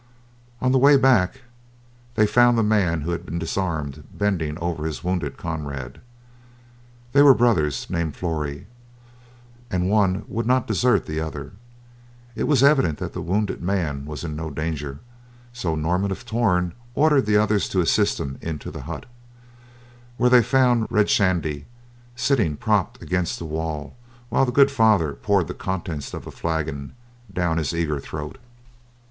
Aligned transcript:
On 0.61 0.71
the 0.71 0.79
way 0.79 0.97
back, 0.97 1.41
they 2.15 2.25
found 2.25 2.57
the 2.57 2.63
man 2.63 3.01
who 3.01 3.11
had 3.11 3.23
been 3.23 3.37
disarmed 3.37 4.03
bending 4.11 4.57
over 4.57 4.87
his 4.87 5.03
wounded 5.03 5.37
comrade. 5.37 6.01
They 7.13 7.21
were 7.21 7.35
brothers, 7.35 7.87
named 7.87 8.15
Flory, 8.15 8.65
and 9.69 9.91
one 9.91 10.25
would 10.27 10.47
not 10.47 10.65
desert 10.65 11.05
the 11.05 11.19
other. 11.19 11.51
It 12.35 12.45
was 12.45 12.63
evident 12.63 12.97
that 12.97 13.13
the 13.13 13.21
wounded 13.21 13.61
man 13.61 14.07
was 14.07 14.23
in 14.23 14.35
no 14.35 14.49
danger, 14.49 14.97
so 15.53 15.75
Norman 15.75 16.09
of 16.09 16.25
Torn 16.25 16.73
ordered 16.95 17.27
the 17.27 17.37
others 17.37 17.69
to 17.69 17.79
assist 17.79 18.19
him 18.19 18.39
into 18.41 18.71
the 18.71 18.81
hut, 18.85 19.05
where 20.17 20.31
they 20.31 20.41
found 20.41 20.87
Red 20.89 21.11
Shandy 21.11 21.67
sitting 22.15 22.57
propped 22.57 23.03
against 23.03 23.37
the 23.37 23.45
wall 23.45 23.95
while 24.29 24.45
the 24.47 24.51
good 24.51 24.71
father 24.71 25.13
poured 25.13 25.47
the 25.47 25.53
contents 25.53 26.11
of 26.15 26.25
a 26.25 26.31
flagon 26.31 26.93
down 27.31 27.59
his 27.59 27.71
eager 27.71 27.99
throat. 27.99 28.39